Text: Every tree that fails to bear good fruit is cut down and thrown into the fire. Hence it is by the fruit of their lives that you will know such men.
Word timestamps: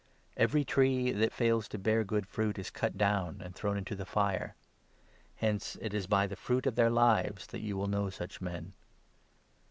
Every 0.35 0.63
tree 0.65 1.11
that 1.11 1.31
fails 1.31 1.67
to 1.67 1.77
bear 1.77 2.03
good 2.03 2.25
fruit 2.25 2.57
is 2.57 2.71
cut 2.71 2.97
down 2.97 3.39
and 3.39 3.53
thrown 3.53 3.77
into 3.77 3.95
the 3.95 4.03
fire. 4.03 4.55
Hence 5.35 5.77
it 5.79 5.93
is 5.93 6.07
by 6.07 6.25
the 6.25 6.35
fruit 6.35 6.65
of 6.65 6.73
their 6.73 6.89
lives 6.89 7.45
that 7.45 7.61
you 7.61 7.77
will 7.77 7.85
know 7.85 8.09
such 8.09 8.41
men. 8.41 8.73